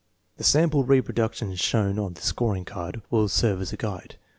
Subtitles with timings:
[0.37, 4.15] The sample reproductions shown on the scoring card will serve as a guide.